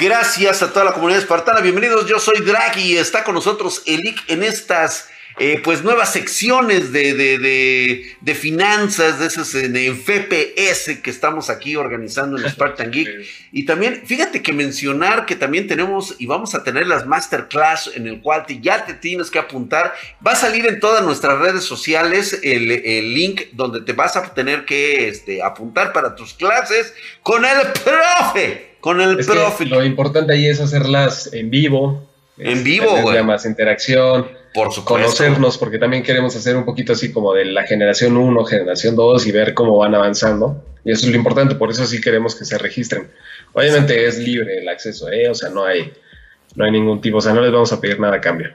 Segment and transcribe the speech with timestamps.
[0.00, 1.60] Gracias a toda la comunidad espartana.
[1.60, 6.90] Bienvenidos, yo soy Drag y está con nosotros Elic en estas eh, pues nuevas secciones
[6.90, 13.10] de, de, de, finanzas, de esas en, FPS que estamos aquí organizando en Spartan Geek.
[13.52, 18.06] Y también, fíjate que mencionar que también tenemos y vamos a tener las masterclass en
[18.06, 19.94] el cual ya te tienes que apuntar.
[20.26, 24.32] Va a salir en todas nuestras redes sociales el, el link donde te vas a
[24.32, 29.66] tener que este, apuntar para tus clases con el profe con el profe.
[29.66, 32.06] Lo importante ahí es hacerlas en vivo.
[32.38, 33.22] En vivo, güey.
[33.22, 34.28] más interacción.
[34.52, 34.84] Por supuesto.
[34.84, 39.26] Conocernos, porque también queremos hacer un poquito así como de la generación 1, generación 2
[39.26, 40.64] y ver cómo van avanzando.
[40.84, 43.10] Y eso es lo importante, por eso sí queremos que se registren.
[43.52, 45.28] Obviamente es libre el acceso, ¿eh?
[45.28, 45.92] O sea, no hay,
[46.56, 48.50] no hay ningún tipo, o sea, no les vamos a pedir nada a cambio.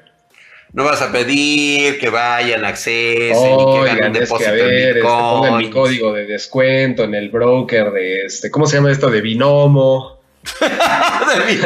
[0.74, 5.02] No vas a pedir que vayan, accesen y que ganen depósito que a ver, este,
[5.02, 9.10] pongan mi código de descuento en el broker de este, ¿cómo se llama esto?
[9.10, 10.15] De Binomo.
[10.60, 11.66] De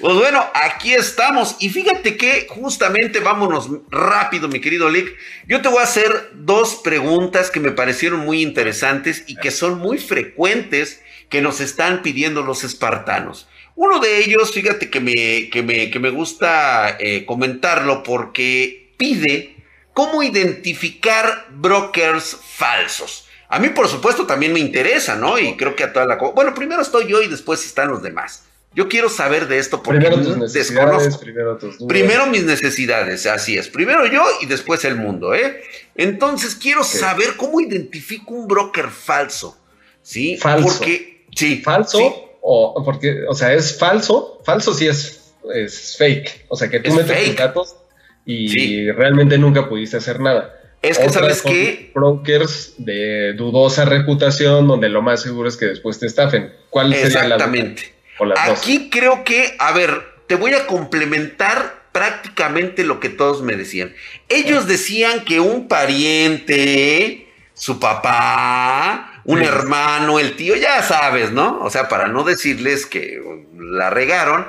[0.00, 1.56] Pues bueno, aquí estamos.
[1.60, 5.16] Y fíjate que justamente vámonos rápido, mi querido Lick.
[5.46, 9.78] Yo te voy a hacer dos preguntas que me parecieron muy interesantes y que son
[9.78, 13.48] muy frecuentes que nos están pidiendo los espartanos.
[13.76, 19.56] Uno de ellos, fíjate que me, que me, que me gusta eh, comentarlo porque pide
[19.94, 23.29] cómo identificar brokers falsos.
[23.50, 25.36] A mí, por supuesto, también me interesa, ¿no?
[25.38, 26.16] Y creo que a toda la...
[26.16, 28.44] Bueno, primero estoy yo y después están los demás.
[28.72, 31.18] Yo quiero saber de esto porque primero desconozco.
[31.18, 33.68] Primero, primero, mis necesidades, así es.
[33.68, 35.60] Primero yo y después el mundo, ¿eh?
[35.96, 39.58] Entonces quiero saber cómo identifico un broker falso.
[40.02, 40.36] ¿Sí?
[40.36, 40.68] Falso.
[40.68, 41.56] Porque, sí.
[41.56, 42.38] ¿Falso?
[42.42, 44.40] O, porque, o sea, es falso.
[44.44, 46.44] Falso sí es, es fake.
[46.46, 47.76] O sea, que tú metes tus datos
[48.24, 50.54] y realmente nunca pudiste hacer nada.
[50.82, 51.90] Es que, ¿sabes qué?
[51.94, 56.52] Brokers de dudosa reputación, donde lo más seguro es que después te estafen.
[56.70, 57.94] ¿Cuál sería Exactamente.
[58.36, 63.94] Aquí creo que, a ver, te voy a complementar prácticamente lo que todos me decían.
[64.28, 71.60] Ellos decían que un pariente, su papá, un hermano, el tío, ya sabes, ¿no?
[71.60, 73.20] O sea, para no decirles que
[73.54, 74.46] la regaron,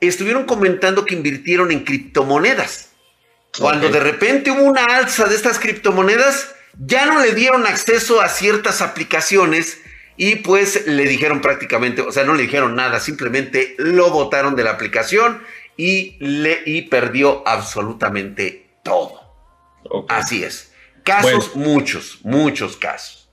[0.00, 2.93] estuvieron comentando que invirtieron en criptomonedas.
[3.58, 8.28] Cuando de repente hubo una alza de estas criptomonedas, ya no le dieron acceso a
[8.28, 9.80] ciertas aplicaciones
[10.16, 14.64] y pues le dijeron prácticamente, o sea, no le dijeron nada, simplemente lo botaron de
[14.64, 15.42] la aplicación
[15.76, 19.20] y, le, y perdió absolutamente todo.
[20.08, 20.72] Así es.
[21.02, 23.28] Casos, muchos, muchos casos.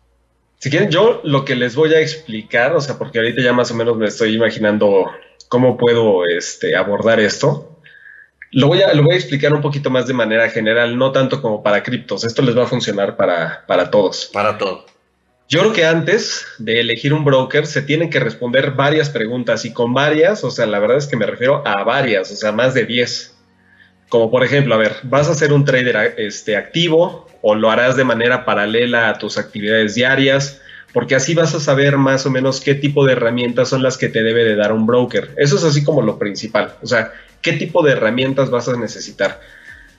[0.58, 3.72] Si quieren, yo lo que les voy a explicar, o sea, porque ahorita ya más
[3.72, 5.10] o menos me estoy imaginando
[5.48, 7.71] cómo puedo este, abordar esto.
[8.51, 11.41] Lo voy, a, lo voy a explicar un poquito más de manera general, no tanto
[11.41, 12.25] como para criptos.
[12.25, 14.29] Esto les va a funcionar para, para todos.
[14.34, 14.85] Para todo.
[15.51, 19.73] Yo creo que antes de elegir un broker se tienen que responder varias preguntas y
[19.73, 22.73] con varias, o sea, la verdad es que me refiero a varias, o sea, más
[22.73, 23.35] de 10.
[24.07, 27.97] Como por ejemplo, a ver, ¿vas a ser un trader este, activo o lo harás
[27.97, 30.62] de manera paralela a tus actividades diarias?
[30.94, 34.07] Porque así vas a saber más o menos qué tipo de herramientas son las que
[34.07, 35.31] te debe de dar un broker.
[35.35, 36.75] Eso es así como lo principal.
[36.81, 39.40] O sea, qué tipo de herramientas vas a necesitar.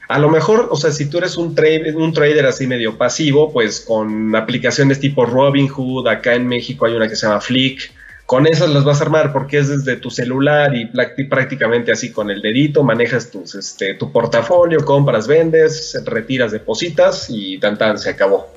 [0.08, 4.36] A lo mejor, o sea, si tú eres un, trader, así medio pasivo, pues con
[4.36, 7.92] aplicaciones tipo Robinhood, acá en México hay una que se llama Flick,
[8.26, 10.86] con esas las vas a armar porque es desde tu celular y
[11.24, 17.58] prácticamente así con el dedito manejas tus, este, tu portafolio, compras, vendes, retiras, depositas y
[17.58, 18.52] tan tan, se acabó.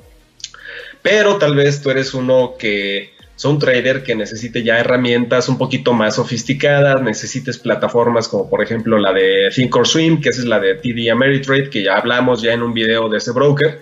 [1.02, 5.58] Pero tal vez tú eres uno que son un trader que necesite ya herramientas un
[5.58, 10.74] poquito más sofisticadas, necesites plataformas como por ejemplo la de Thinkorswim, que es la de
[10.74, 13.80] TD Ameritrade, que ya hablamos ya en un video de ese broker.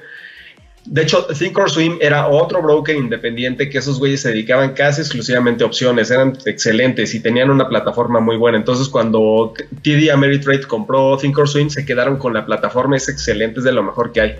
[0.86, 5.66] De hecho, Thinkorswim era otro broker independiente que esos güeyes se dedicaban casi exclusivamente a
[5.66, 8.58] opciones, eran excelentes y tenían una plataforma muy buena.
[8.58, 13.72] Entonces, cuando TD Ameritrade compró Thinkorswim, se quedaron con la plataforma, es excelente, es de
[13.72, 14.36] lo mejor que hay.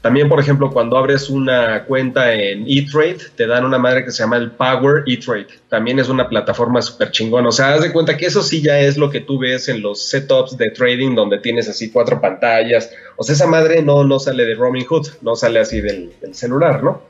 [0.00, 4.22] También, por ejemplo, cuando abres una cuenta en eTrade, te dan una madre que se
[4.22, 5.48] llama el Power eTrade.
[5.68, 7.48] También es una plataforma súper chingona.
[7.48, 9.82] O sea, haz de cuenta que eso sí ya es lo que tú ves en
[9.82, 12.92] los setups de trading donde tienes así cuatro pantallas.
[13.16, 16.82] O sea, esa madre no, no sale de Robinhood, no sale así del, del celular,
[16.84, 17.02] ¿no?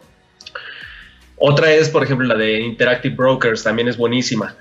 [1.37, 4.57] Otra es, por ejemplo, la de Interactive Brokers, también es buenísima.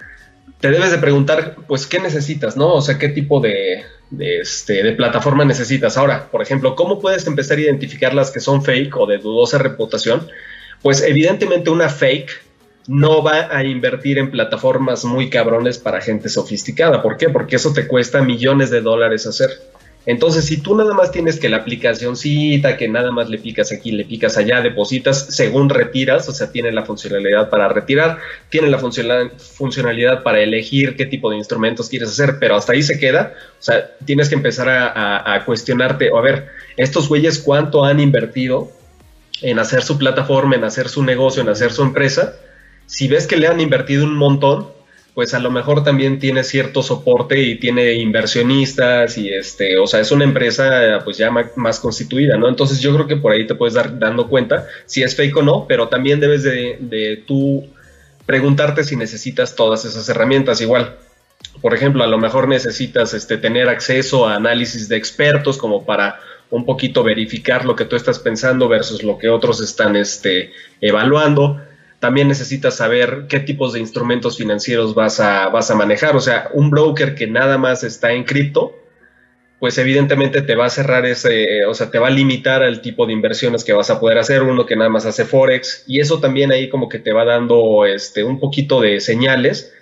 [0.60, 2.74] Te debes de preguntar, pues, ¿qué necesitas, no?
[2.74, 3.84] O sea, ¿qué tipo de,
[4.18, 5.98] este, de plataforma necesitas.
[5.98, 9.58] Ahora, por ejemplo, ¿cómo puedes empezar a identificar las que son fake o de dudosa
[9.58, 10.28] reputación?
[10.82, 12.32] Pues evidentemente una fake
[12.88, 17.02] no va a invertir en plataformas muy cabrones para gente sofisticada.
[17.02, 17.30] ¿Por qué?
[17.30, 19.50] Porque eso te cuesta millones de dólares hacer.
[20.08, 23.92] Entonces, si tú nada más tienes que la aplicacióncita, que nada más le picas aquí,
[23.92, 28.18] le picas allá, depositas, según retiras, o sea, tiene la funcionalidad para retirar,
[28.50, 32.98] tiene la funcionalidad para elegir qué tipo de instrumentos quieres hacer, pero hasta ahí se
[32.98, 33.34] queda.
[33.60, 38.00] O sea, tienes que empezar a, a cuestionarte, o a ver, estos güeyes cuánto han
[38.00, 38.72] invertido
[39.42, 42.34] en hacer su plataforma, en hacer su negocio, en hacer su empresa.
[42.86, 44.77] Si ves que le han invertido un montón,
[45.18, 50.00] pues a lo mejor también tiene cierto soporte y tiene inversionistas y este, o sea,
[50.00, 52.48] es una empresa pues ya más constituida, ¿no?
[52.48, 55.42] Entonces yo creo que por ahí te puedes dar dando cuenta si es fake o
[55.42, 57.68] no, pero también debes de, de tú
[58.28, 60.98] preguntarte si necesitas todas esas herramientas igual.
[61.64, 66.20] Por ejemplo, a lo mejor necesitas este, tener acceso a análisis de expertos como para
[66.52, 71.60] un poquito verificar lo que tú estás pensando versus lo que otros están este, evaluando
[72.00, 76.16] también necesitas saber qué tipos de instrumentos financieros vas a, vas a manejar.
[76.16, 78.76] O sea, un broker que nada más está en cripto,
[79.60, 83.08] pues evidentemente te va a cerrar ese, o sea, te va a limitar al tipo
[83.08, 86.20] de inversiones que vas a poder hacer, uno que nada más hace Forex, y eso
[86.20, 89.74] también ahí como que te va dando este, un poquito de señales.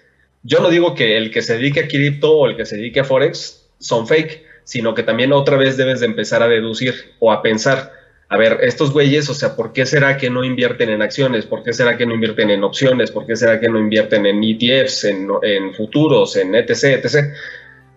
[0.44, 3.02] Yo no digo que el que se dedique a cripto o el que se dedique
[3.02, 7.32] a Forex son fake, sino que también otra vez debes de empezar a deducir o
[7.34, 7.92] a pensar,
[8.27, 11.45] a ver, estos güeyes, o sea, ¿por qué será que no invierten en acciones?
[11.45, 13.12] ¿Por qué será que no invierten en opciones?
[13.12, 17.33] ¿Por qué será que no invierten en ETFs, en, futuros, en etc., etc.?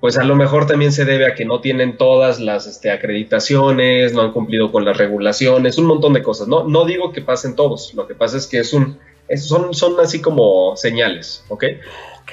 [0.00, 4.12] Pues a lo mejor también se debe a que no tienen todas las este, acreditaciones,
[4.12, 6.46] no han cumplido con las regulaciones, un montón de cosas.
[6.46, 8.98] No, no digo que pasen todos, lo que pasa es que es un,
[9.36, 11.64] son, son así como señales, ¿ok?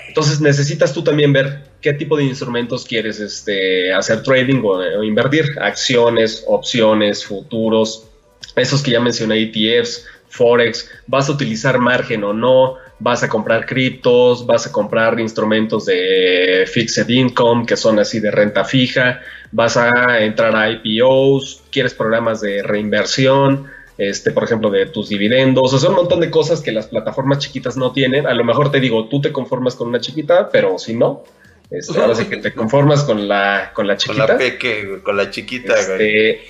[0.07, 5.45] Entonces necesitas tú también ver qué tipo de instrumentos quieres este, hacer trading o, invertir.
[5.59, 8.07] Acciones, opciones, futuros,
[8.55, 13.65] esos que ya mencioné, ETFs, Forex, vas a utilizar margen o no, vas a comprar
[13.65, 19.21] criptos, vas a comprar instrumentos de fixed income que son así de renta fija,
[19.51, 25.73] vas a entrar a IPOs, quieres programas de reinversión, este, por ejemplo, de tus dividendos,
[25.73, 28.27] o sea, un montón de cosas que las plataformas chiquitas no tienen.
[28.27, 31.23] A lo mejor te digo, tú te conformas con una chiquita, pero si no,
[31.69, 34.27] este, ahora sí que te conformas con la, con la chiquita.
[34.27, 36.43] Con la peque, con la chiquita, este,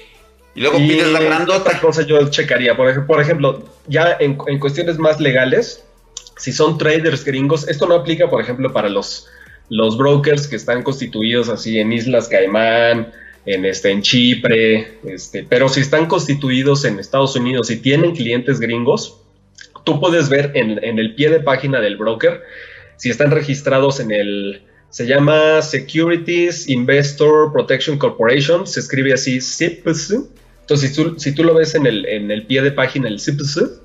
[0.56, 1.60] Y luego pides la grandota.
[1.60, 5.86] Otra cosa yo checaría, por ejemplo, por ejemplo ya en, en cuestiones más legales,
[6.38, 9.28] si son traders gringos, esto no aplica, por ejemplo, para los,
[9.70, 13.14] los brokers que están constituidos así en Islas Caimán,
[13.46, 18.60] en, este, en Chipre, este, pero si están constituidos en Estados Unidos y tienen clientes
[18.60, 19.22] gringos,
[19.84, 22.42] tú puedes ver en, el pie de página del broker
[22.98, 30.16] si están registrados en el, se llama Securities Investor Protection Corporation, se escribe así CIPS.
[30.62, 33.20] Entonces, si tú, si tú lo ves en el, en el pie de página, el
[33.20, 33.82] CIPS,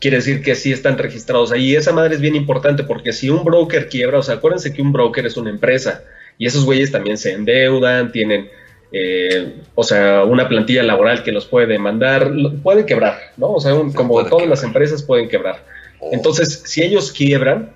[0.00, 1.76] quiere decir que sí están registrados ahí.
[1.76, 4.92] Esa madre es bien importante porque si un broker quiebra, o sea, acuérdense que un
[4.92, 6.02] broker es una empresa
[6.38, 8.48] y esos güeyes también se endeudan, tienen
[8.90, 12.32] eh, o sea, una plantilla laboral que los puede demandar,
[12.62, 13.52] puede quebrar, ¿no?
[13.52, 15.64] O sea, como todas las empresas pueden quebrar.
[16.00, 16.10] Oh.
[16.12, 17.72] Entonces, si ellos quiebran,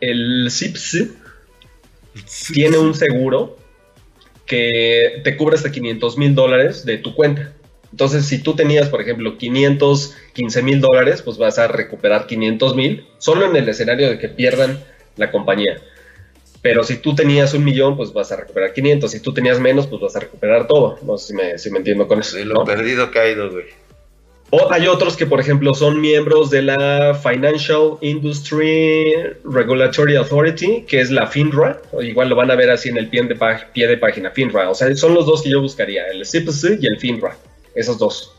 [0.00, 1.10] el CIPS
[2.52, 3.58] tiene un seguro
[4.46, 7.52] que te cubre hasta 500 mil dólares de tu cuenta.
[7.90, 13.06] Entonces, si tú tenías, por ejemplo, 515 mil dólares, pues vas a recuperar 500 mil,
[13.18, 14.82] solo en el escenario de que pierdan
[15.16, 15.80] la compañía.
[16.64, 19.10] Pero si tú tenías un millón, pues vas a recuperar 500.
[19.10, 20.98] Si tú tenías menos, pues vas a recuperar todo.
[21.02, 22.38] No sé si me, si me entiendo con eso.
[22.38, 23.66] Sí, lo perdido caído, güey.
[24.48, 29.12] O hay otros que, por ejemplo, son miembros de la Financial Industry
[29.44, 31.82] Regulatory Authority, que es la FINRA.
[31.92, 33.36] O igual lo van a ver así en el pie de,
[33.74, 34.70] pie de página, FINRA.
[34.70, 37.36] O sea, son los dos que yo buscaría, el CPC y el FINRA.
[37.74, 38.32] Esos dos.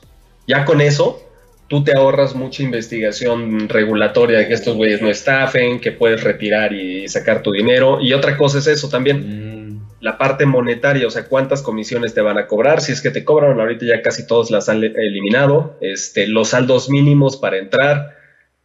[0.48, 1.22] Ya con eso,
[1.68, 6.74] tú te ahorras mucha investigación regulatoria de que estos güeyes no estafen, que puedes retirar
[6.74, 8.00] y sacar tu dinero.
[8.02, 10.02] Y otra cosa es eso también, mm.
[10.02, 13.24] la parte monetaria, o sea, cuántas comisiones te van a cobrar, si es que te
[13.24, 18.16] cobran, ahorita ya casi todos las han eliminado, este, los saldos mínimos para entrar,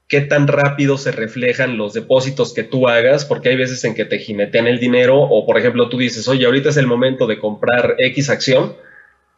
[0.07, 4.05] qué tan rápido se reflejan los depósitos que tú hagas, porque hay veces en que
[4.05, 7.39] te jinetean el dinero, o por ejemplo tú dices, oye, ahorita es el momento de
[7.39, 8.75] comprar X acción,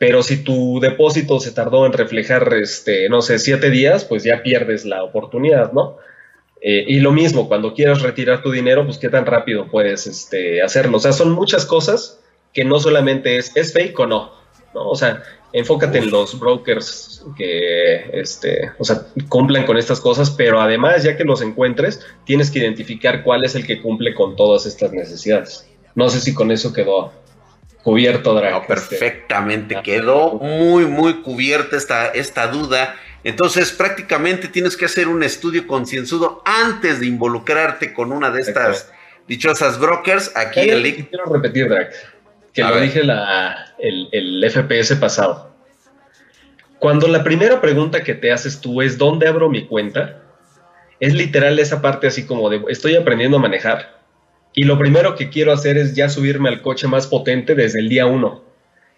[0.02, 4.42] pero si tu depósito se tardó en reflejar, este, no sé, siete días, pues ya
[4.42, 5.96] pierdes la oportunidad, ¿no?
[6.60, 10.60] Eh, y lo mismo, cuando quieras retirar tu dinero, pues qué tan rápido puedes este,
[10.60, 10.96] hacerlo.
[10.96, 12.20] O sea, son muchas cosas
[12.52, 14.32] que no solamente es, ¿es fake o no?
[14.74, 14.88] ¿no?
[14.88, 20.60] O sea, enfócate en los brokers que este, o sea, cumplan con estas cosas, pero
[20.60, 24.66] además, ya que los encuentres, tienes que identificar cuál es el que cumple con todas
[24.66, 25.68] estas necesidades.
[25.94, 27.12] No sé si con eso quedó
[27.82, 28.66] cubierto, Drag.
[28.66, 32.96] perfectamente, quedó muy, muy cubierta esta, esta duda.
[33.24, 38.90] Entonces, prácticamente tienes que hacer un estudio concienzudo antes de involucrarte con una de estas
[39.28, 40.32] dichosas brokers.
[40.36, 41.08] Aquí el link.
[41.08, 41.90] Quiero repetir, Drag.
[42.52, 45.52] que lo dije la, el, el FPS pasado.
[46.78, 50.20] Cuando la primera pregunta que te haces tú es ¿dónde abro mi cuenta?
[50.98, 54.01] Es literal esa parte así como de estoy aprendiendo a manejar
[54.54, 57.88] y lo primero que quiero hacer es ya subirme al coche más potente desde el
[57.88, 58.44] día uno.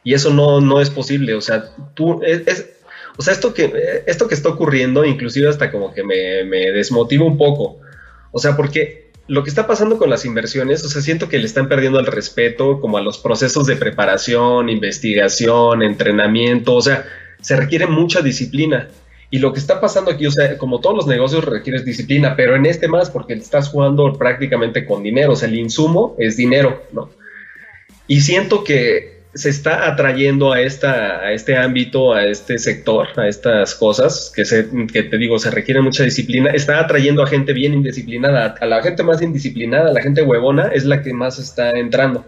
[0.02, 1.34] Y eso no, no es posible.
[1.34, 2.66] O sea, tú, es,
[3.16, 7.24] o sea, esto que, esto que está ocurriendo, inclusive hasta como que me, me desmotiva
[7.24, 7.80] un poco.
[8.32, 11.46] O sea, porque lo que está pasando con las inversiones, o sea, siento que le
[11.46, 17.06] están perdiendo el respeto como a los procesos de preparación, investigación, entrenamiento, o sea,
[17.40, 18.88] se requiere mucha disciplina.
[19.34, 22.54] Y lo que está pasando aquí, o sea, como todos los negocios requieres disciplina, pero
[22.54, 26.84] en este más porque estás jugando prácticamente con dinero, o sea, el insumo es dinero,
[26.92, 27.10] ¿no?
[28.06, 33.26] Y siento que se está atrayendo a, esta, a este ámbito, a este sector, a
[33.26, 37.52] estas cosas que, se, que te digo, se requiere mucha disciplina, está atrayendo a gente
[37.52, 41.70] bien indisciplinada, a la gente más indisciplinada, la gente huevona es la que más está
[41.70, 42.24] entrando.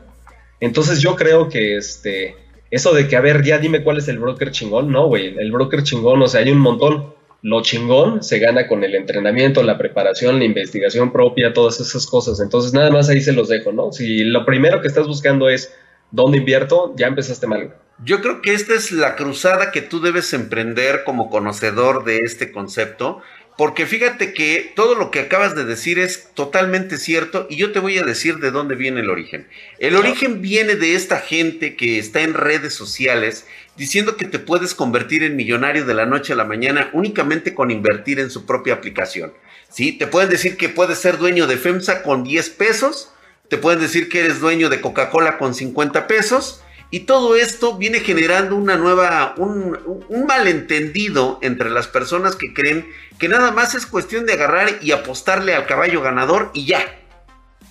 [0.59, 2.35] Entonces yo creo que este,
[2.77, 5.51] eso de que, a ver, ya dime cuál es el broker chingón, no, güey, el
[5.51, 7.15] broker chingón, o sea, hay un montón.
[7.43, 12.41] Lo chingón se gana con el entrenamiento, la preparación, la investigación propia, todas esas cosas.
[12.41, 13.93] Entonces, nada más ahí se los dejo, ¿no?
[13.93, 15.73] Si lo primero que estás buscando es
[16.11, 17.75] dónde invierto, ya empezaste mal.
[18.05, 22.53] Yo creo que esta es la cruzada que tú debes emprender como conocedor de este
[22.53, 23.23] concepto,
[23.57, 27.79] porque fíjate que todo lo que acabas de decir es totalmente cierto y yo te
[27.79, 29.49] voy a decir de dónde viene el origen.
[29.79, 33.47] El origen viene de esta gente que está en redes sociales
[33.77, 37.71] diciendo que te puedes convertir en millonario de la noche a la mañana únicamente con
[37.71, 39.33] invertir en su propia aplicación.
[39.71, 39.93] ¿Sí?
[39.93, 43.13] Te pueden decir que puedes ser dueño de FEMSA con 10 pesos,
[43.49, 48.01] te pueden decir que eres dueño de Coca-Cola con 50 pesos y todo esto viene
[48.01, 49.79] generando una nueva, un,
[50.27, 52.89] malentendido entre las personas que creen
[53.19, 57.01] que nada más es cuestión de agarrar y apostarle al caballo ganador y ya.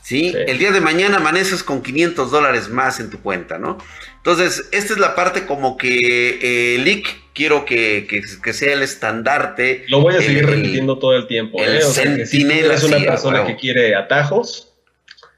[0.02, 0.36] ¿Sí?
[0.36, 3.80] El día de mañana amaneces con 500 dólares más en tu cuenta, ¿no?
[4.18, 7.04] Entonces, esta es la parte como que eh,
[7.34, 8.08] quiero que,
[8.54, 9.84] sea el estandarte.
[9.88, 11.62] Lo voy a seguir repitiendo todo el tiempo.
[11.62, 11.80] El ¿eh?
[11.80, 14.65] es una persona que quiere atajos,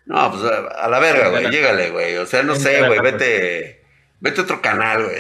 [0.08, 2.16] no, pues a la verga, güey, llégale, güey.
[2.18, 3.82] O sea, no sé, güey, vete,
[4.22, 5.18] vete a otro canal, güey.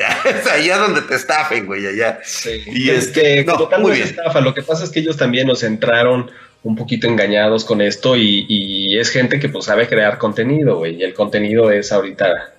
[0.49, 2.19] allá donde te estafen, güey, allá.
[2.23, 2.63] Sí.
[2.67, 4.07] Y es que no, muy bien.
[4.07, 4.39] estafa.
[4.39, 6.31] Lo que pasa es que ellos también nos entraron
[6.63, 10.95] un poquito engañados con esto y, es gente que pues sabe crear contenido, güey.
[10.95, 12.53] Y el contenido es ahorita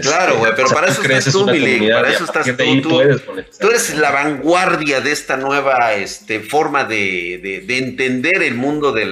[0.00, 2.82] claro, güey, pero para eso estás tú, Mili, para eso estás tú.
[2.82, 3.00] Tú,
[3.68, 9.06] eres la vanguardia de esta nueva este, forma de, de, entender el mundo de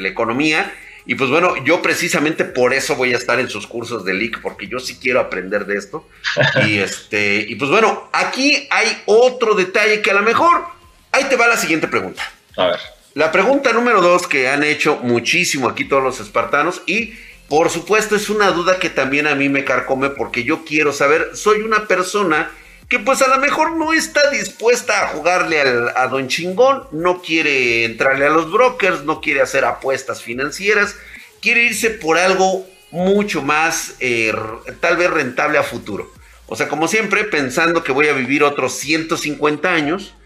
[0.00, 0.72] la economía
[1.10, 4.40] y pues bueno, yo precisamente por eso voy a estar en sus cursos de leak,
[4.40, 6.08] porque yo sí quiero aprender de esto.
[6.68, 10.62] y este, y pues bueno, aquí hay otro detalle que a lo mejor,
[11.10, 12.22] ahí te va la siguiente pregunta.
[12.56, 12.78] A ver.
[13.14, 17.14] La pregunta número dos que han hecho muchísimo aquí todos los espartanos y
[17.48, 21.30] por supuesto es una duda que también a mí me carcome porque yo quiero saber,
[21.34, 22.52] soy una persona
[22.90, 25.60] que pues a lo mejor no está dispuesta a jugarle
[25.94, 30.96] a Don Chingón, no quiere entrarle a los brokers, no quiere hacer apuestas financieras,
[31.40, 34.34] quiere irse por algo mucho más eh,
[34.80, 36.10] tal vez rentable a futuro.
[36.48, 40.16] O sea, como siempre, pensando que voy a vivir otros 150 años,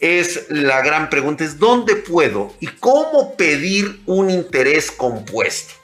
[0.00, 5.74] es la gran pregunta, es ¿dónde puedo y cómo pedir un interés compuesto?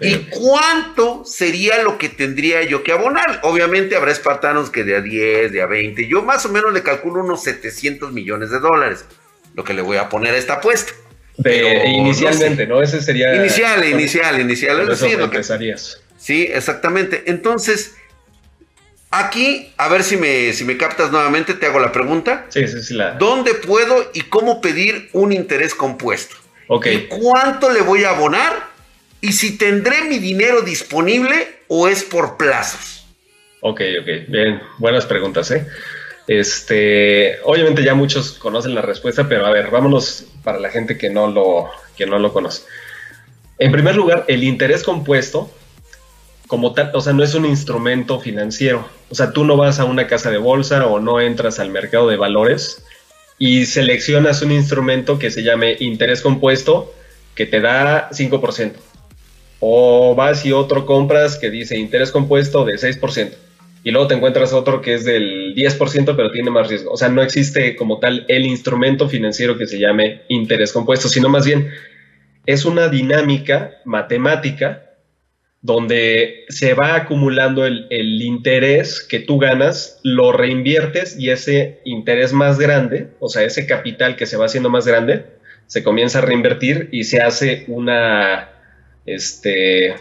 [0.00, 3.40] ¿Y cuánto sería lo que tendría yo que abonar?
[3.42, 6.06] Obviamente habrá espartanos que de a 10, de a 20.
[6.06, 9.04] Yo más o menos le calculo unos 700 millones de dólares,
[9.54, 10.92] lo que le voy a poner a esta apuesta.
[11.44, 13.34] inicialmente, no, Ese sería.
[13.34, 14.80] Inicial, inicial, inicial.
[14.80, 15.42] Es decir, lo que
[16.16, 17.24] Sí, exactamente.
[17.26, 17.96] Entonces,
[19.10, 22.46] aquí, a ver si me, si me captas nuevamente, te hago la pregunta.
[22.48, 22.94] Sí, sí, sí.
[22.94, 23.12] La...
[23.12, 26.36] ¿Dónde puedo y cómo pedir un interés compuesto?
[26.68, 26.86] Ok.
[26.86, 28.71] ¿Y cuánto le voy a abonar?
[29.22, 33.06] Y si tendré mi dinero disponible o es por plazos.
[33.60, 35.66] Ok, ok, bien, buenas preguntas, ¿eh?
[36.26, 41.08] Este, obviamente ya muchos conocen la respuesta, pero a ver, vámonos para la gente que
[41.08, 42.64] no lo, que no lo conoce.
[43.58, 45.50] En primer lugar, el interés compuesto,
[46.48, 48.88] como tal, o sea, no es un instrumento financiero.
[49.08, 52.08] O sea, tú no vas a una casa de bolsa o no entras al mercado
[52.08, 52.84] de valores
[53.38, 56.92] y seleccionas un instrumento que se llame interés compuesto
[57.36, 58.72] que te da 5%.
[59.64, 63.30] O vas y otro compras que dice interés compuesto de 6%.
[63.84, 66.90] Y luego te encuentras otro que es del 10%, pero tiene más riesgo.
[66.90, 71.28] O sea, no existe como tal el instrumento financiero que se llame interés compuesto, sino
[71.28, 71.70] más bien
[72.44, 74.82] es una dinámica matemática
[75.60, 82.32] donde se va acumulando el, el, interés que tú ganas, lo reinviertes y ese interés
[82.32, 85.24] más grande, o sea, ese capital que se va haciendo más grande,
[85.68, 88.51] se comienza a reinvertir y se hace una,
[89.06, 89.94] este,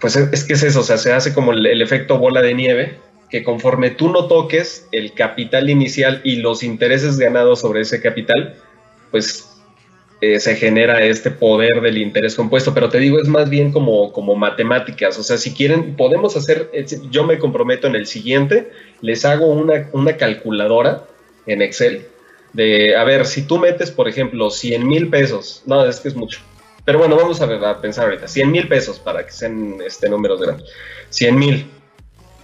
[0.00, 2.98] Pues es, que es eso, o sea, se hace como el, efecto bola de nieve,
[3.28, 8.56] que conforme tú no toques el capital inicial y los intereses ganados sobre ese capital,
[9.10, 9.46] pues
[10.20, 14.12] eh, se genera este poder del interés compuesto, pero te digo, es más bien como,
[14.12, 16.70] como matemáticas, o sea, si quieren, podemos hacer,
[17.10, 21.04] yo me comprometo en el siguiente, les hago una, una calculadora
[21.46, 22.06] en Excel
[22.52, 26.16] de, a ver, si tú metes, por ejemplo, 100 mil pesos, no, es que es
[26.16, 26.40] mucho,
[26.84, 30.70] pero bueno, vamos a, pensar ahorita, 100 mil pesos para que sean este, números grandes,
[31.10, 31.66] 100 mil,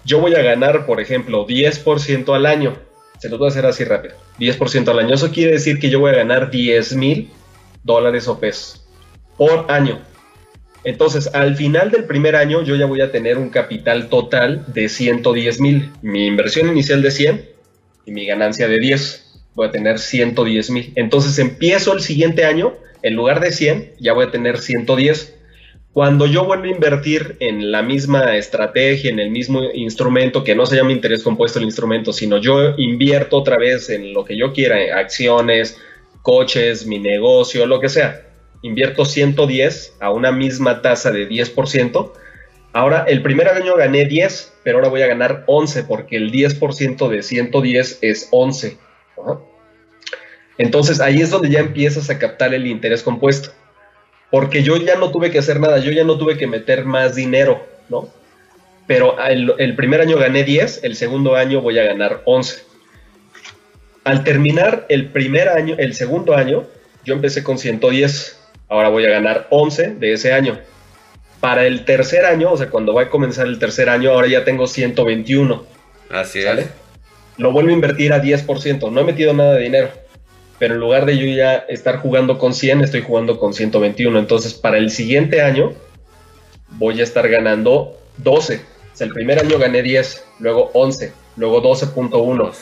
[0.05, 2.77] yo voy a ganar, por ejemplo, 10% al año,
[3.19, 6.01] se los voy a hacer así rápido, 10% al año, eso quiere decir que yo
[6.01, 7.31] voy a ganar 10 mil
[7.83, 8.87] dólares o pesos
[9.37, 10.01] por año.
[10.85, 14.89] Entonces, al final del primer año, yo ya voy a tener un capital total de
[14.89, 15.93] 110 mil.
[16.01, 17.49] Mi inversión inicial de 100
[18.05, 19.26] y mi ganancia de 10
[19.57, 20.93] voy a tener 110 mil.
[20.95, 25.35] Entonces empiezo el siguiente año, en lugar de 100, ya voy a tener 110.
[25.93, 30.67] Cuando yo vuelvo a invertir en la misma estrategia, en el mismo instrumento, que no
[30.67, 34.53] se llama interés compuesto el instrumento, sino yo invierto otra vez en lo que yo
[34.53, 35.79] quiera, acciones,
[36.21, 38.27] coches, mi negocio, lo que sea,
[38.61, 42.13] invierto 110 a una misma tasa de 10%,
[42.75, 47.09] ahora el primer año gané 10, pero ahora voy a ganar 11 porque el 10%
[47.09, 48.86] de 110 es 11.
[50.59, 53.51] Entonces ahí es donde ya empiezas a captar el interés compuesto.
[54.31, 57.15] Porque yo ya no tuve que hacer nada, yo ya no tuve que meter más
[57.15, 58.09] dinero, ¿no?
[58.87, 62.63] Pero el, primer año gané 10, el segundo año voy a ganar 11.
[64.05, 66.65] Al terminar el primer año, el segundo año,
[67.05, 68.39] yo empecé con 110.
[68.69, 70.59] Ahora voy a ganar 11 de ese año.
[71.41, 74.45] Para el tercer año, o sea, cuando va a comenzar el tercer año, ahora ya
[74.45, 75.67] tengo 121.
[76.11, 76.69] Así es
[77.39, 78.91] lo vuelvo a invertir a 10%.
[78.91, 79.89] No he metido nada de dinero.
[80.59, 84.19] Pero en lugar de yo ya estar jugando con 100, estoy jugando con 121.
[84.19, 85.75] Entonces, para el siguiente año,
[86.71, 88.57] voy a estar ganando 12.
[88.57, 92.53] O sea, el primer año gané 10, luego 11, luego 12.1.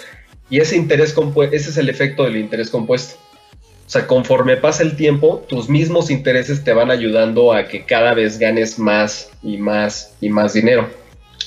[0.50, 3.16] Y ese interés compuesto, ese es el efecto del interés compuesto.
[3.86, 8.14] O sea, conforme pasa el tiempo, tus mismos intereses te van ayudando a que cada
[8.14, 10.88] vez ganes más y más y más dinero.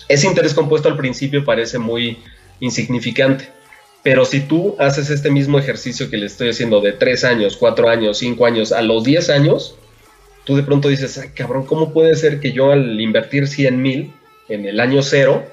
[0.08, 2.20] Ese interés compuesto al principio parece muy,
[2.60, 3.50] insignificante.
[4.04, 7.90] Pero si tú haces este mismo ejercicio que le estoy haciendo de 3 años, 4
[7.90, 9.76] años, 5 años, a los 10 años,
[10.46, 14.14] tú de pronto dices, ay cabrón, ¿cómo puede ser que yo al invertir 100 mil
[14.48, 15.46] en el año cero,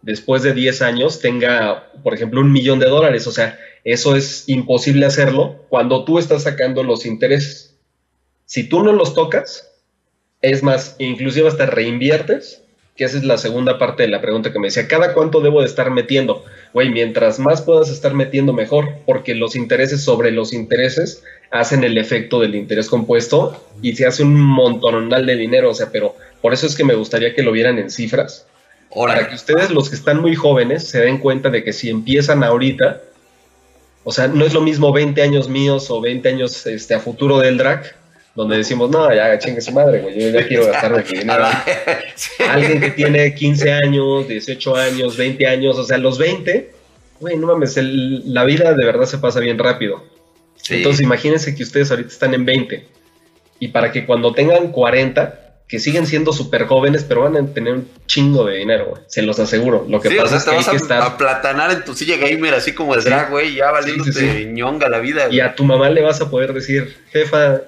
[0.00, 3.26] después de 10 años, tenga, por ejemplo, un millón de dólares?
[3.26, 7.76] O sea, eso es imposible hacerlo cuando tú estás sacando los intereses.
[8.46, 9.70] Si tú no los tocas,
[10.40, 12.62] es más, inclusive hasta reinviertes
[12.98, 15.60] que esa es la segunda parte de la pregunta que me decía, ¿cada cuánto debo
[15.60, 16.44] de estar metiendo?
[16.74, 21.96] Güey, mientras más puedas estar metiendo, mejor, porque los intereses sobre los intereses hacen el
[21.96, 26.52] efecto del interés compuesto y se hace un montonal de dinero, o sea, pero por
[26.52, 28.48] eso es que me gustaría que lo vieran en cifras,
[28.92, 32.42] para que ustedes, los que están muy jóvenes, se den cuenta de que si empiezan
[32.42, 33.00] ahorita,
[34.02, 37.38] o sea, no es lo mismo 20 años míos o 20 años este, a futuro
[37.38, 37.94] del drag,
[38.38, 41.44] donde decimos, no, ya chingue su madre, güey, yo ya quiero gastar de dinero.
[42.48, 46.70] Alguien que tiene 15 años, 18 años, 20 años, o sea, los 20,
[47.18, 50.04] güey, no mames, la vida de verdad se pasa bien rápido.
[50.70, 52.86] Entonces imagínense que ustedes ahorita están en 20
[53.58, 57.74] y para que cuando tengan 40, que siguen siendo súper jóvenes, pero van a tener
[57.74, 59.02] un chingo de dinero, güey.
[59.08, 59.84] Se los aseguro.
[59.88, 61.02] Lo que pasa es que hay que estar.
[61.02, 65.00] A platanar en tu silla gamer, así como el drag, güey, ya valiéndote ñonga la
[65.00, 65.26] vida.
[65.28, 67.62] Y a tu mamá le vas a poder decir, jefa,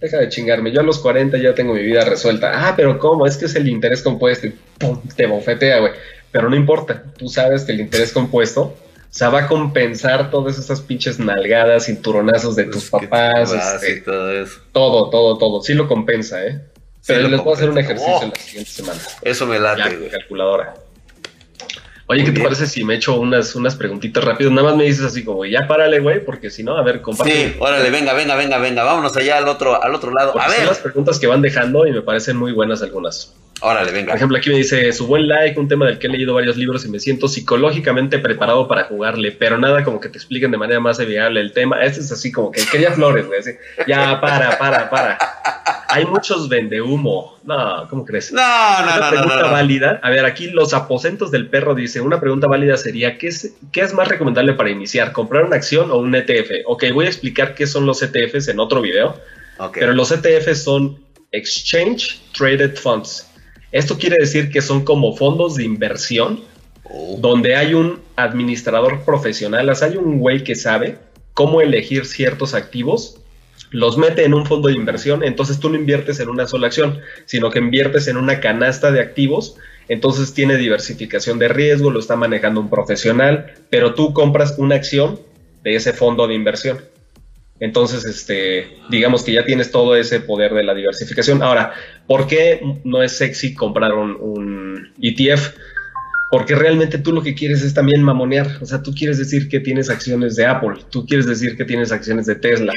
[0.00, 2.68] deja de chingarme, yo a los 40 ya tengo mi vida resuelta.
[2.68, 3.26] Ah, pero ¿cómo?
[3.26, 5.00] Es que es el interés compuesto y ¡pum!
[5.16, 5.92] te bofetea, güey.
[6.30, 8.76] Pero no importa, tú sabes que el interés compuesto, o
[9.10, 13.52] sea, va a compensar todas esas pinches nalgadas, cinturonazos de tus papás.
[13.52, 14.60] Este, todo eso.
[14.72, 15.62] Todo, todo, todo.
[15.62, 16.60] Sí lo compensa, ¿eh?
[17.06, 19.00] Pero les puedo hacer un ejercicio en la siguiente semana.
[19.22, 20.10] Eso me late, güey.
[20.10, 20.74] Calculadora.
[22.10, 24.50] Oye, ¿qué te parece si me echo unas, unas preguntitas rápidas?
[24.50, 27.32] Nada más me dices así como, ya párale, güey, porque si no, a ver, comparte.
[27.32, 30.40] Sí, órale, venga, venga, venga, venga, vámonos allá al otro, al otro lado.
[30.40, 30.56] a ver.
[30.56, 33.34] Son las preguntas que van dejando y me parecen muy buenas algunas.
[33.60, 34.12] Órale, venga.
[34.12, 36.56] Por ejemplo, aquí me dice su buen like, un tema del que he leído varios
[36.56, 40.56] libros y me siento psicológicamente preparado para jugarle, pero nada como que te expliquen de
[40.56, 41.82] manera más amigable el tema.
[41.82, 43.40] Este es así como que quería flores, güey.
[43.86, 45.18] Ya, para, para, para.
[45.88, 47.38] Hay muchos vende humo.
[47.44, 48.30] No, ¿cómo crees?
[48.30, 50.00] No, no, una pregunta válida.
[50.02, 53.80] A ver, aquí los aposentos del perro dice, una pregunta válida sería, ¿qué es, ¿qué
[53.80, 55.12] es más recomendable para iniciar?
[55.12, 56.66] ¿Comprar una acción o un ETF?
[56.66, 59.18] Ok, voy a explicar qué son los ETFs en otro video.
[59.72, 60.98] Pero los ETFs son
[61.32, 63.28] Exchange Traded Funds.
[63.72, 66.40] Esto quiere decir que son como fondos de inversión
[66.84, 67.16] oh.
[67.18, 70.98] donde hay un administrador profesional, hay un güey que sabe
[71.34, 73.20] cómo elegir ciertos activos
[73.70, 77.00] los mete en un fondo de inversión, entonces tú no inviertes en una sola acción,
[77.26, 79.56] sino que inviertes en una canasta de activos,
[79.88, 85.20] entonces tiene diversificación de riesgo, lo está manejando un profesional, pero tú compras una acción
[85.62, 86.78] de ese fondo de inversión.
[87.60, 91.42] Entonces, este, digamos que ya tienes todo ese poder de la diversificación.
[91.42, 91.72] Ahora,
[92.06, 95.54] ¿por qué no es sexy comprar un, un ETF?
[96.30, 99.60] Porque realmente tú lo que quieres es también mamonear, o sea, tú quieres decir que
[99.60, 102.74] tienes acciones de Apple, tú quieres decir que tienes acciones de Tesla,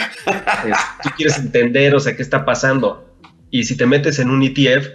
[1.04, 3.08] tú quieres entender, o sea, qué está pasando.
[3.50, 4.88] Y si te metes en un ETF,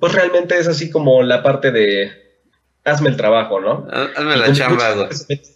[0.00, 2.10] pues realmente es así como la parte de
[2.84, 3.86] hazme el trabajo, ¿no?
[3.90, 5.08] Hazme la chamba.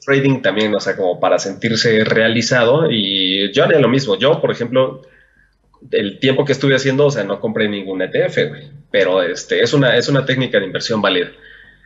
[0.04, 4.16] Trading también, o sea, como para sentirse realizado y yo haría lo mismo.
[4.16, 5.02] Yo, por ejemplo,
[5.90, 9.72] el tiempo que estuve haciendo, o sea, no compré ningún ETF, güey, pero este es
[9.72, 11.32] una es una técnica de inversión válida.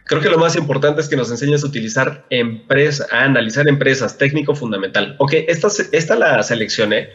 [0.08, 4.16] Creo que lo más importante es que nos enseñes a utilizar empresas, a analizar empresas,
[4.16, 5.14] técnico fundamental.
[5.18, 7.10] Ok, esta, esta la seleccioné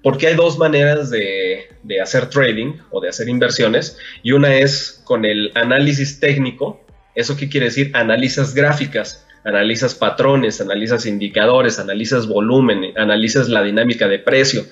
[0.00, 5.02] porque hay dos maneras de, de, hacer trading o de hacer inversiones y una es
[5.02, 6.86] con el análisis técnico.
[7.16, 7.90] ¿Eso qué quiere decir?
[7.94, 14.64] Analizas gráficas, analizas patrones, analizas indicadores, analizas volumen, analizas la dinámica de precio.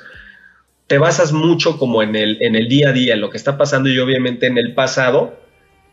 [0.87, 3.59] Te basas mucho como en el, en el día a día, en lo que está
[3.59, 5.43] pasando y obviamente en el pasado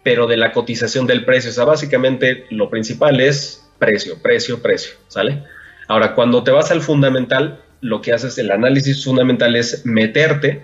[0.03, 1.51] pero de la cotización del precio.
[1.51, 5.43] O sea, básicamente lo principal es precio, precio, precio, ¿sale?
[5.87, 10.63] Ahora, cuando te vas al fundamental, lo que haces, el análisis fundamental es meterte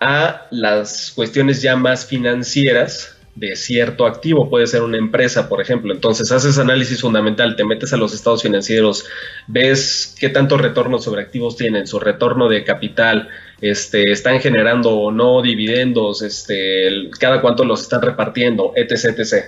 [0.00, 5.94] a las cuestiones ya más financieras de cierto activo, puede ser una empresa, por ejemplo.
[5.94, 9.06] Entonces haces análisis fundamental, te metes a los estados financieros,
[9.46, 13.28] ves qué tanto retorno sobre activos tienen, su retorno de capital,
[13.60, 19.44] este, están generando o no dividendos, este, cada cuánto los están repartiendo, etc, etc.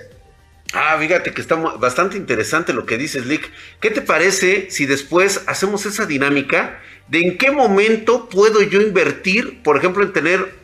[0.73, 3.51] Ah, fíjate que está bastante interesante lo que dices, Lick.
[3.79, 9.61] ¿Qué te parece si después hacemos esa dinámica de en qué momento puedo yo invertir,
[9.61, 10.55] por ejemplo, en tener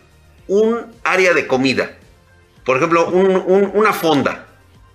[0.47, 1.95] un área de comida?
[2.65, 4.47] Por ejemplo, una fonda.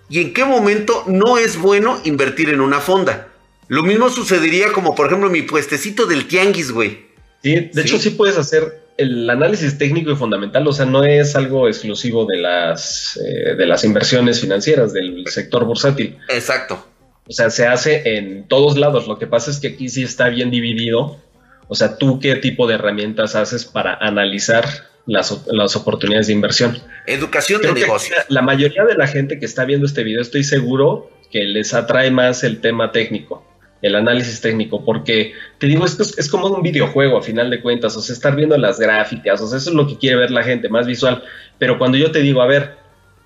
[0.09, 3.29] ¿Y en qué momento no es bueno invertir en una fonda?
[3.67, 7.05] Lo mismo sucedería como, por ejemplo, mi puestecito del tianguis, güey.
[7.45, 11.35] Sí, de hecho sí puedes hacer el análisis técnico y fundamental, o sea, no es
[11.35, 16.17] algo exclusivo de las, eh, de las inversiones financieras, del sector bursátil.
[16.27, 16.83] Exacto.
[17.27, 19.07] O sea, se hace en todos lados.
[19.07, 21.21] Lo que pasa es que aquí sí está bien dividido.
[21.67, 24.67] O sea, tú qué tipo de herramientas haces para analizar
[25.05, 26.79] las, las oportunidades de inversión.
[27.05, 28.17] Educación de negocios.
[28.29, 32.09] La mayoría de la gente que está viendo este video, estoy seguro que les atrae
[32.09, 33.45] más el tema técnico
[33.85, 37.95] el análisis técnico, porque te digo, esto es, como un videojuego a final de cuentas,
[37.95, 40.43] o sea, estar viendo las gráficas, o sea, eso es lo que quiere ver la
[40.43, 41.23] gente, más visual,
[41.59, 42.77] pero cuando yo te digo, a ver,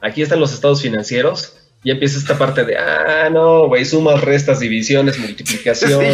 [0.02, 4.60] aquí están los estados financieros, ya empieza esta parte de, ah, no, güey, sumas, restas,
[4.60, 6.14] divisiones, multiplicaciones,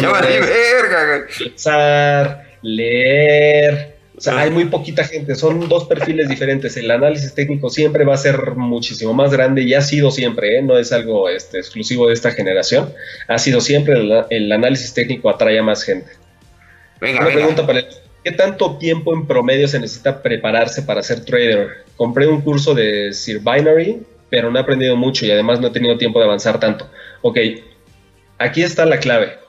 [2.62, 6.74] leer, o sea, hay muy poquita gente, son dos perfiles diferentes.
[6.78, 10.62] El análisis técnico siempre va a ser muchísimo más grande y ha sido siempre, ¿eh?
[10.62, 12.94] no es algo este, exclusivo de esta generación.
[13.28, 13.94] Ha sido siempre
[14.30, 16.10] el, análisis técnico atrae a más gente.
[16.98, 17.86] Venga, Una pregunta para él.
[18.24, 21.84] ¿Qué tanto tiempo en promedio se necesita prepararse para ser trader?
[21.96, 24.00] Compré un curso de Sir Binary,
[24.30, 26.90] pero no he aprendido mucho y además no he tenido tiempo de avanzar tanto.
[27.20, 27.38] Ok,
[28.38, 29.45] aquí está la clave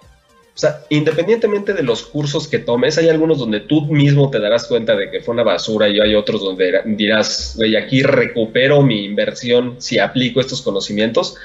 [0.58, 4.66] o sea, independientemente de los cursos que tomes, hay algunos donde tú mismo te darás
[4.66, 9.06] cuenta de que fue una basura y hay otros donde dirás, güey, aquí recupero mi
[9.06, 11.36] inversión si aplico estos conocimientos.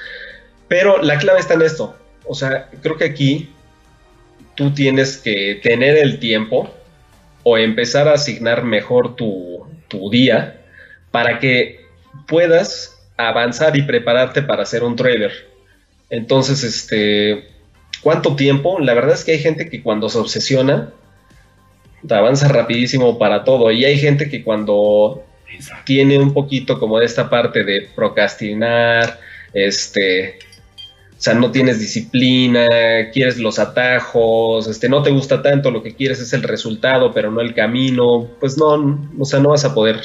[0.67, 1.95] Pero la clave está en esto.
[2.25, 3.49] O sea, creo que aquí
[4.55, 6.73] tú tienes que tener el tiempo
[7.43, 10.59] o empezar a asignar mejor tu, tu día
[11.11, 11.81] para que
[12.27, 15.33] puedas avanzar y prepararte para ser un trader.
[16.09, 17.52] Entonces, este,
[18.03, 18.79] ¿Cuánto tiempo?
[18.79, 20.91] La verdad es que hay gente que cuando se obsesiona,
[22.09, 23.71] avanza rapidísimo para todo.
[23.71, 25.23] Y hay gente que cuando
[25.85, 29.19] tiene un poquito como de esta parte de procrastinar,
[29.53, 30.39] este,
[31.17, 32.67] o sea, no tienes disciplina,
[33.13, 37.31] quieres los atajos, este, no te gusta tanto, lo que quieres es el resultado, pero
[37.31, 40.01] no el camino, pues no, o sea, no vas a poder.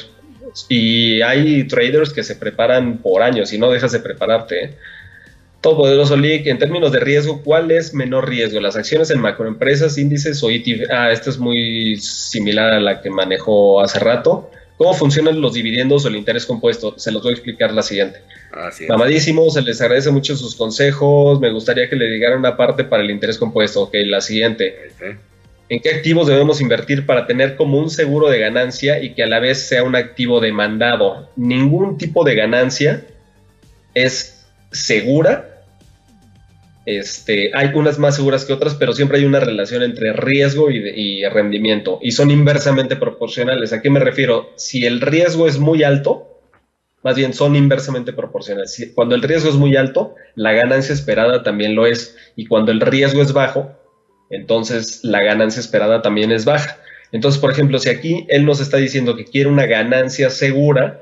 [0.67, 4.63] Y hay traders que se preparan por años y no dejas de prepararte.
[4.63, 4.77] ¿eh?
[5.61, 8.61] Todopoderoso Lick, en términos de riesgo, ¿cuál es menor riesgo?
[8.61, 10.89] ¿Las acciones en macroempresas, índices o ETF?
[10.89, 14.49] Ah, esta es muy similar a la que manejó hace rato.
[14.77, 16.93] ¿Cómo funcionan los dividendos o el interés compuesto?
[16.97, 18.21] Se los voy a explicar la siguiente.
[18.87, 21.41] Mamadísimo, se les agradece mucho sus consejos.
[21.41, 23.81] Me gustaría que le digan una parte para el interés compuesto.
[23.81, 24.93] Ok, la siguiente.
[25.67, 29.27] ¿En qué activos debemos invertir para tener como un seguro de ganancia y que a
[29.27, 31.29] la vez sea un activo demandado?
[31.35, 33.03] Ningún tipo de ganancia
[33.93, 35.48] es segura
[36.89, 41.23] este, hay unas más seguras que otras, pero siempre hay una relación entre riesgo y,
[41.29, 43.73] rendimiento y son inversamente proporcionales.
[43.73, 44.49] ¿A qué me refiero?
[44.55, 46.41] Si el riesgo es muy alto,
[47.03, 48.91] más bien son inversamente proporcionales.
[48.95, 52.17] cuando el riesgo es muy alto, la ganancia esperada también lo es.
[52.35, 53.71] Y cuando el riesgo es bajo,
[54.31, 56.79] entonces la ganancia esperada también es baja.
[57.11, 61.01] Entonces, por ejemplo, si aquí él nos está diciendo que quiere una ganancia segura,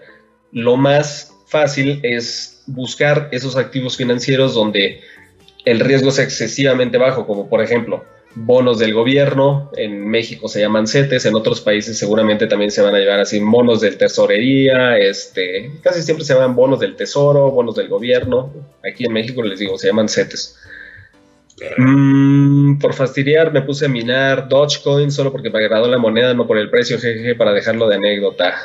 [0.52, 5.00] lo más fácil es buscar esos activos financieros donde
[5.68, 10.88] el riesgo sea excesivamente bajo, como por ejemplo bonos del gobierno, en México se llaman
[10.88, 15.72] CETES, en otros países seguramente también se van a llevar así bonos de tesorería, este,
[15.82, 18.54] casi siempre se llaman bonos del tesoro, bonos del gobierno,
[18.88, 20.58] aquí en México les digo, se llaman CETES.
[21.78, 26.48] Mm, por fastidiar me puse a minar Dogecoin solo porque me agradó la moneda, no
[26.48, 28.56] por el precio, jeje, para dejarlo de anécdota.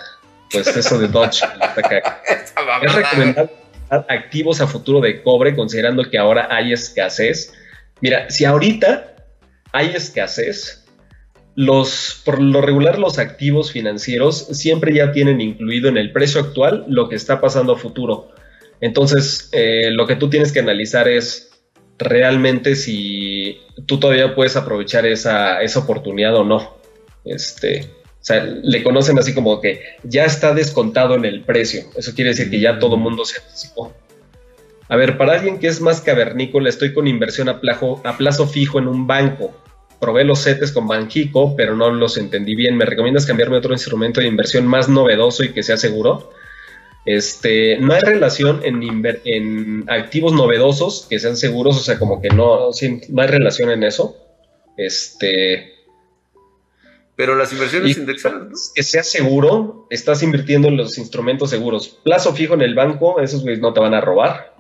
[0.53, 1.47] Pues eso de Doge.
[2.83, 3.62] es recomendable
[3.93, 7.53] activos a futuro de cobre considerando que ahora hay escasez.
[8.01, 9.15] Mira, si ahorita
[9.73, 10.87] hay escasez,
[11.55, 16.87] los, por lo regular los activos financieros siempre ya tienen incluido en el precio actual
[16.89, 18.31] lo que está pasando a futuro.
[18.81, 21.51] Entonces, eh, lo que tú tienes que analizar es
[21.99, 26.79] realmente si tú todavía puedes aprovechar esa, oportunidad o no.
[27.25, 27.89] Este,
[28.23, 31.83] o sea, le conocen así como que ya está descontado en el precio.
[31.97, 33.93] Eso quiere decir que ya todo el mundo se anticipó.
[34.89, 37.61] A ver, para alguien que es más cavernícola, estoy con inversión a,
[38.05, 39.53] a plazo fijo en un banco.
[39.99, 42.77] Probé los CETES con Banjico, pero no los entendí bien.
[42.77, 46.31] ¿Me recomiendas cambiarme a otro instrumento de inversión más novedoso y que sea seguro?
[47.05, 52.29] Este, no hay relación en, en activos novedosos que sean seguros, o sea, como que
[52.29, 52.71] no,
[53.09, 54.17] no hay relación en eso.
[54.77, 55.72] Este.
[57.17, 58.73] Pero las inversiones indexadas.
[58.75, 62.01] Que sea seguro, estás invirtiendo en los instrumentos seguros.
[62.03, 64.55] Plazo fijo en el banco, esos no te van a robar.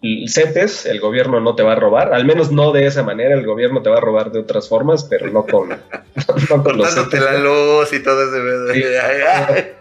[0.00, 3.44] CETES, el gobierno no te va a robar, al menos no de esa manera, el
[3.44, 5.70] gobierno te va a robar de otras formas, pero no con,
[6.50, 7.20] no con los CETES.
[7.20, 9.74] la luz y todo ese.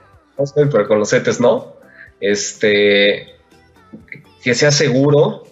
[0.71, 1.77] pero con los CETES no
[2.19, 3.35] este,
[4.43, 5.43] que sea seguro,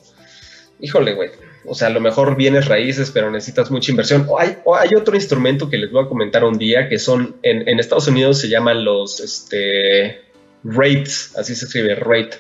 [0.80, 1.32] híjole, güey.
[1.68, 4.26] O sea, a lo mejor vienes raíces, pero necesitas mucha inversión.
[4.28, 7.80] O hay, hay, otro instrumento que les voy a comentar un día, que son, en,
[7.80, 10.22] Estados Unidos se llaman los este,
[10.64, 12.38] rates, así se escribe, rate.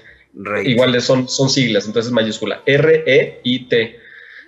[0.65, 3.99] Igual son, son siglas, entonces mayúscula, R-E-I-T.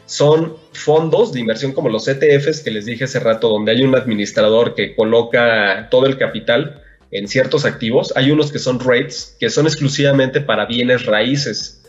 [0.06, 3.96] Son fondos de inversión como los ETFs que les dije hace rato, donde hay un
[3.96, 8.14] administrador que coloca todo el capital en ciertos activos.
[8.16, 11.84] Hay unos que son rates, que son exclusivamente para bienes raíces.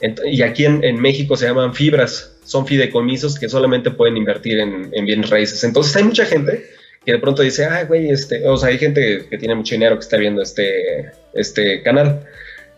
[0.00, 5.30] Y aquí en, México se llaman fibras, son fideicomisos que solamente pueden invertir en, bienes
[5.30, 5.64] raíces.
[5.64, 6.64] Entonces hay mucha gente
[7.04, 9.96] que de pronto dice, ay, güey, este, o sea, hay gente que tiene mucho dinero
[9.96, 12.26] que está viendo este, este canal,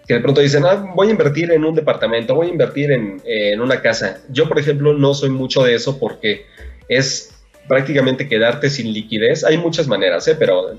[0.07, 3.21] que de pronto dicen, ah, voy a invertir en un departamento, voy a invertir en,
[3.25, 4.21] en una casa.
[4.29, 6.47] Yo, por ejemplo, no soy mucho de eso porque
[6.89, 7.37] es
[7.69, 9.45] prácticamente quedarte sin liquidez.
[9.45, 10.37] Hay muchas maneras, ¿eh?
[10.39, 10.77] pero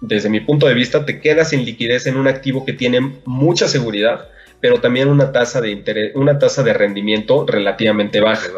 [0.00, 3.68] desde mi punto de vista te quedas sin liquidez en un activo que tiene mucha
[3.68, 4.28] seguridad,
[4.60, 8.48] pero también una tasa de interés, una tasa de rendimiento relativamente baja.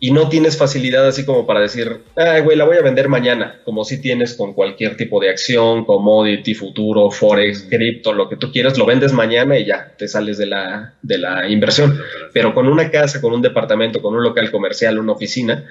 [0.00, 3.60] Y no tienes facilidad así como para decir, ay, güey, la voy a vender mañana,
[3.64, 8.52] como si tienes con cualquier tipo de acción, commodity, futuro, forex, cripto, lo que tú
[8.52, 11.98] quieras, lo vendes mañana y ya te sales de la, de la inversión.
[12.34, 15.64] Pero con una casa, con un departamento, con un local comercial, una oficina,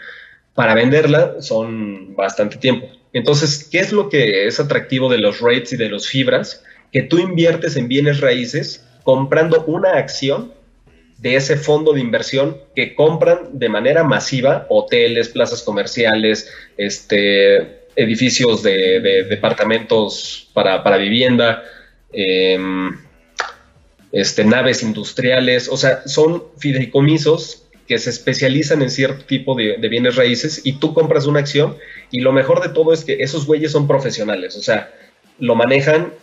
[0.56, 2.88] para venderla son bastante tiempo.
[3.12, 6.64] Entonces, ¿qué es lo que es atractivo de los rates y de los fibras?
[6.92, 10.54] Que tú inviertes en bienes raíces comprando una acción
[11.18, 18.64] de ese fondo de inversión que compran de manera masiva hoteles, plazas comerciales, este, edificios
[18.64, 21.64] de, departamentos para, vivienda,
[22.12, 22.98] em,
[24.12, 30.16] este, naves industriales, o sea, son fideicomisos que se especializan en cierto tipo de, bienes
[30.16, 31.78] raíces y tú compras una acción
[32.12, 34.92] y lo mejor de todo es que esos güeyes son profesionales, o sea,
[35.40, 36.14] lo manejan,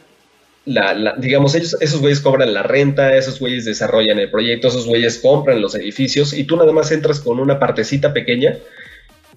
[0.66, 5.18] la, digamos, ellos, esos güeyes cobran la renta, esos güeyes desarrollan el proyecto, esos güeyes
[5.18, 8.58] compran los edificios y tú nada más entras con una partecita pequeña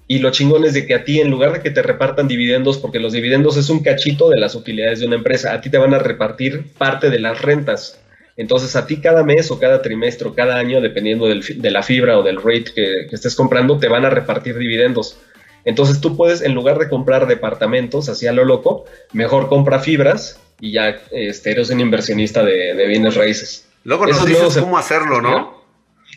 [0.06, 2.76] y lo chingón es de que a ti, en lugar de que te repartan dividendos,
[2.76, 5.78] porque los dividendos es un cachito de las utilidades de una empresa, a ti te
[5.78, 8.00] van a repartir parte de las rentas.
[8.36, 12.18] Entonces a ti cada mes o cada trimestre o cada año, dependiendo de la fibra
[12.18, 15.16] o del rate que, estés comprando, te van a repartir dividendos.
[15.64, 20.40] Entonces tú puedes, en lugar de comprar departamentos así a lo loco, mejor compra fibras
[20.64, 23.68] y ya este, eres un inversionista de, bienes raíces.
[23.84, 25.62] Luego nos dices cómo hacerlo, ¿no?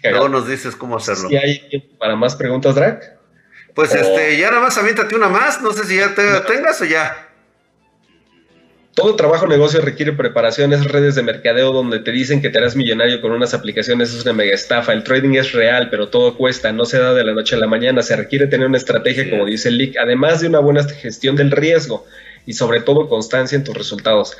[0.02, 1.28] Luego nos dices cómo hacerlo.
[1.44, 3.18] Hay tiempo para más preguntas, Drac.
[3.76, 6.86] Pues este, ya nada más aviéntate una más, no sé si ya te tengas o
[6.86, 7.28] ya.
[8.96, 13.20] Todo trabajo negocio requiere preparaciones, redes de mercadeo donde te dicen que te harás millonario
[13.20, 14.94] con unas aplicaciones, es una mega estafa.
[14.94, 17.68] El trading es real, pero todo cuesta, no se da de la noche a la
[17.68, 18.02] mañana.
[18.02, 21.52] Se requiere tener una estrategia, como dice el leak, además de una buena gestión del
[21.52, 22.08] riesgo
[22.48, 24.36] y sobre todo constancia en tus resultados.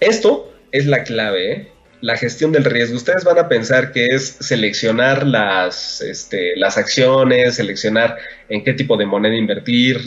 [0.00, 1.72] Esto es la clave, ¿eh?
[2.00, 2.96] la gestión del riesgo.
[2.96, 8.16] Ustedes van a pensar que es seleccionar las, este, las acciones, seleccionar
[8.48, 10.00] en qué tipo de moneda invertir,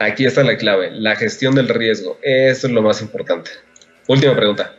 [0.00, 2.20] Aquí está la clave, la gestión del riesgo.
[2.22, 3.50] Eso es lo más importante.
[4.06, 4.72] Última pregunta.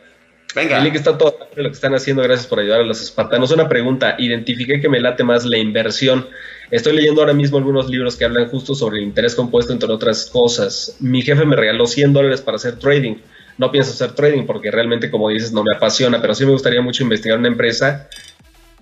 [0.54, 0.78] Venga.
[0.78, 2.22] El link está todo lo que están haciendo.
[2.22, 3.50] Gracias por ayudar a los espartanos.
[3.52, 4.16] Una pregunta.
[4.18, 6.28] Identifiqué que me late más la inversión.
[6.70, 10.26] Estoy leyendo ahora mismo algunos libros que hablan justo sobre el interés compuesto, entre otras
[10.26, 10.96] cosas.
[11.00, 13.16] Mi jefe me regaló 100 dólares para hacer trading.
[13.58, 16.80] No pienso hacer trading porque realmente, como dices, no me apasiona, pero sí me gustaría
[16.80, 18.08] mucho investigar una empresa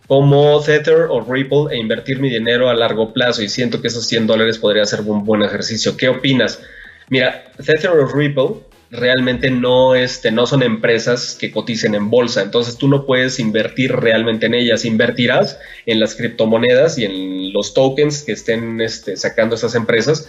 [0.06, 4.06] como Tether o Ripple e invertir mi dinero a largo plazo y siento que esos
[4.06, 5.96] 100 dólares podría ser un buen ejercicio.
[5.96, 6.62] ¿Qué opinas?
[7.10, 12.78] Mira, Tether o Ripple realmente no, este, no son empresas que coticen en bolsa, entonces
[12.78, 18.22] tú no puedes invertir realmente en ellas, invertirás en las criptomonedas y en los tokens
[18.22, 20.28] que estén este, sacando esas empresas,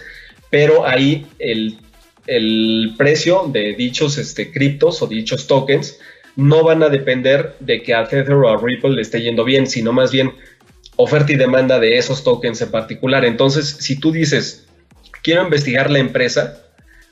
[0.49, 1.77] pero ahí el,
[2.27, 5.97] el precio de dichos este, criptos o dichos tokens
[6.35, 9.67] no van a depender de que a Tether o a Ripple le esté yendo bien,
[9.67, 10.33] sino más bien
[10.95, 13.25] oferta y demanda de esos tokens en particular.
[13.25, 14.67] Entonces, si tú dices,
[15.23, 16.68] quiero investigar la empresa,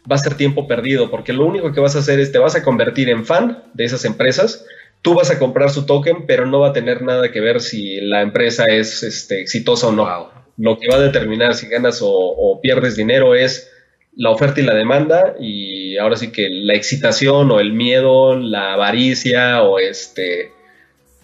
[0.10, 2.56] va a ser tiempo perdido, porque lo único que vas a hacer es te vas
[2.56, 4.66] a convertir en fan de esas empresas,
[5.02, 8.02] tú vas a comprar su token, pero no va a tener nada que ver si
[8.02, 10.32] la empresa es este, exitosa o no.
[10.58, 13.72] Lo que va a determinar si ganas o pierdes dinero es
[14.18, 18.74] la oferta y la demanda y ahora sí que la excitación o el miedo, la
[18.74, 20.52] avaricia o este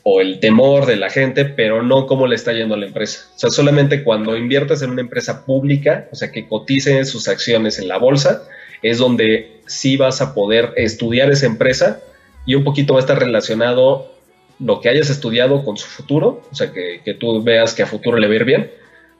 [0.03, 3.29] o el temor de la gente, pero no cómo le está yendo a la empresa.
[3.35, 7.79] O sea, solamente cuando inviertas en una empresa pública, o sea, que cotice sus acciones
[7.79, 8.43] en la bolsa,
[8.83, 12.01] es donde sí vas a poder estudiar esa empresa
[12.45, 14.13] y un poquito va a estar relacionado
[14.59, 17.87] lo que hayas estudiado con su futuro, o sea, que, que tú veas que a
[17.87, 18.71] futuro le va a ir bien,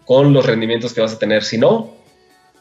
[0.05, 1.43] con los rendimientos que vas a tener.
[1.43, 1.95] Si no,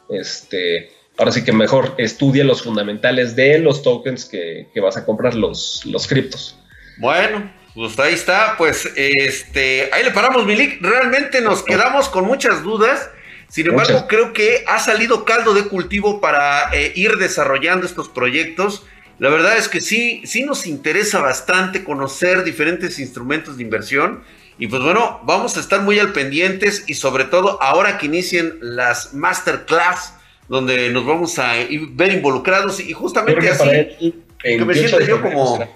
[0.09, 5.35] este, ahora sí que mejor estudia los fundamentales de los tokens que, vas a comprar,
[5.35, 6.59] los, los criptos.
[6.99, 10.83] Bueno, pues ahí está, pues este, ahí le paramos, Milik.
[10.83, 13.11] Realmente nos quedamos con muchas dudas.
[13.53, 18.87] Sin embargo, creo que ha salido caldo de cultivo para eh, ir desarrollando estos proyectos.
[19.19, 24.25] La verdad es que sí, sí nos interesa bastante conocer diferentes instrumentos de inversión.
[24.59, 28.57] Y pues bueno, vamos a estar muy al pendientes y sobre todo ahora que inicien
[28.63, 30.15] las masterclass
[30.49, 31.53] donde nos vamos a
[31.93, 35.69] ver involucrados y justamente así que me siento yo como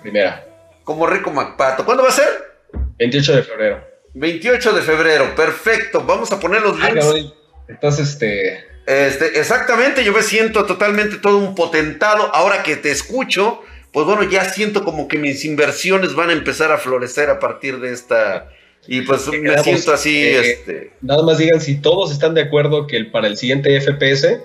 [0.00, 0.46] primera.
[0.84, 1.84] como Rico Macpato.
[1.84, 2.28] ¿Cuándo va a ser?
[2.98, 3.85] 28 de febrero.
[4.16, 6.02] 28 de febrero, perfecto.
[6.04, 7.34] Vamos a poner los links.
[7.68, 8.64] Entonces, este...
[8.86, 9.38] este...
[9.38, 12.34] Exactamente, yo me siento totalmente todo un potentado.
[12.34, 16.72] Ahora que te escucho, pues bueno, ya siento como que mis inversiones van a empezar
[16.72, 18.50] a florecer a partir de esta
[18.88, 20.24] y pues me siento así.
[20.26, 20.92] este...
[21.02, 24.38] Nada más digan si todos están de acuerdo que para el siguiente FPS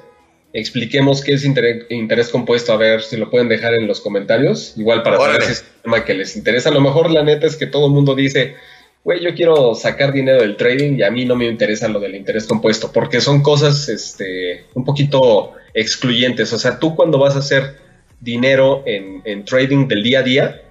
[0.54, 2.74] expliquemos qué es interés, compuesto.
[2.74, 4.74] A ver si lo pueden dejar en los comentarios.
[4.78, 6.70] Igual para saber si es un tema que les interesa.
[6.70, 8.56] A lo mejor la neta es que todo el mundo dice,
[9.04, 12.16] güey, yo quiero sacar dinero del trading y a mí no me interesa lo del
[12.16, 12.92] interés compuesto.
[12.92, 16.54] Porque son cosas este, un poquito excluyentes.
[16.54, 17.78] O sea, tú cuando vas a hacer
[18.20, 20.62] dinero en, en trading del día a día,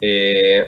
[0.00, 0.66] eh,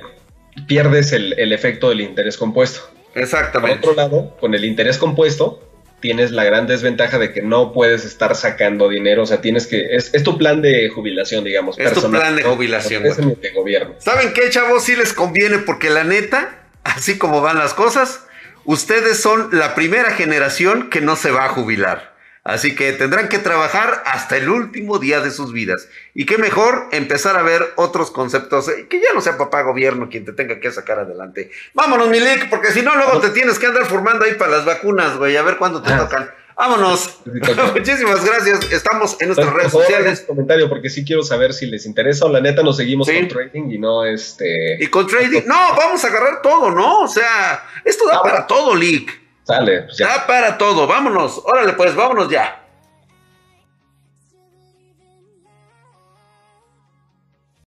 [0.68, 2.81] pierdes el, efecto del interés compuesto.
[3.14, 3.81] Exactamente.
[3.81, 5.61] Por otro lado, con el interés compuesto,
[6.01, 9.97] tienes la gran desventaja de que no puedes estar sacando dinero, o sea, tienes que,
[9.97, 11.79] es, tu plan de jubilación, digamos.
[11.79, 13.05] Es tu plan de jubilación.
[13.07, 13.94] Es de gobierno.
[13.99, 14.85] ¿Saben qué, chavos?
[14.85, 18.27] Sí les conviene porque la neta, así como van las cosas,
[18.64, 22.14] ustedes son la primera generación que no se va a jubilar.
[22.44, 25.88] Así que tendrán que trabajar hasta el último día de sus vidas.
[26.12, 30.11] Y qué mejor empezar a ver otros conceptos, eh, que ya no sea papá gobierno
[30.11, 31.51] quien te tenga que sacar adelante.
[31.73, 35.16] Vámonos, Milik, porque si no, luego te tienes que andar formando ahí para las vacunas,
[35.16, 36.01] güey, a ver cuándo te ah.
[36.01, 36.31] tocan.
[36.57, 37.21] Vámonos.
[37.75, 38.71] Muchísimas gracias.
[38.71, 40.25] Estamos en nuestras redes sociales.
[40.27, 43.71] comentario porque sí quiero saber si les interesa o la neta nos seguimos con trading
[43.71, 44.77] y no este.
[44.83, 45.43] Y con trading.
[45.47, 47.03] No, vamos a agarrar todo, ¿no?
[47.03, 49.21] O sea, esto da ah, para todo, Lick.
[49.43, 49.83] Sale.
[49.83, 50.27] Pues ya.
[50.27, 50.87] para todo.
[50.87, 51.43] Vámonos.
[51.45, 52.63] Órale, pues, vámonos ya.